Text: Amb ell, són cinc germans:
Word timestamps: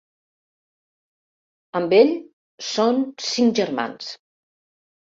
Amb 1.81 1.95
ell, 1.99 2.11
són 2.71 3.07
cinc 3.31 3.57
germans: 3.63 4.15